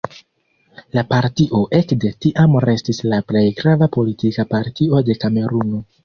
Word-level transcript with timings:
La 0.97 1.01
partio 1.09 1.59
ekde 1.79 2.09
tiam 2.25 2.55
restis 2.65 3.01
la 3.11 3.19
plej 3.31 3.43
grava 3.59 3.89
politika 3.97 4.47
partio 4.55 5.03
de 5.11 5.17
Kameruno. 5.25 5.83